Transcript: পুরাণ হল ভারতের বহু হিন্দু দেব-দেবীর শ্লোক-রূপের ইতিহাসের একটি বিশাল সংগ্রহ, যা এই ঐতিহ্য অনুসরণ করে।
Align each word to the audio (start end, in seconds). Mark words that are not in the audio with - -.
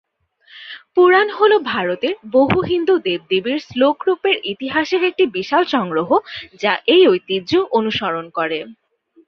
পুরাণ 0.95 1.27
হল 1.37 1.51
ভারতের 1.71 2.15
বহু 2.31 2.57
হিন্দু 2.63 2.95
দেব-দেবীর 3.05 3.59
শ্লোক-রূপের 3.67 4.35
ইতিহাসের 4.51 5.01
একটি 5.09 5.23
বিশাল 5.35 5.63
সংগ্রহ, 5.73 6.09
যা 6.61 6.73
এই 6.93 7.03
ঐতিহ্য 7.07 7.51
অনুসরণ 7.77 8.25
করে। 8.37 8.59